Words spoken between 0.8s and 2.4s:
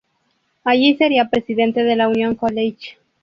sería presidente de la "Union